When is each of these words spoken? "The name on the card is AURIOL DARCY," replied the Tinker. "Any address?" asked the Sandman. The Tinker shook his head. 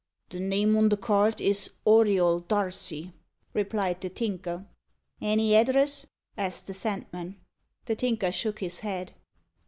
"The 0.29 0.39
name 0.39 0.75
on 0.77 0.89
the 0.89 0.97
card 0.97 1.39
is 1.39 1.69
AURIOL 1.85 2.39
DARCY," 2.47 3.13
replied 3.53 4.01
the 4.01 4.09
Tinker. 4.09 4.65
"Any 5.21 5.53
address?" 5.53 6.07
asked 6.35 6.65
the 6.65 6.73
Sandman. 6.73 7.39
The 7.85 7.95
Tinker 7.95 8.31
shook 8.31 8.61
his 8.61 8.79
head. 8.79 9.13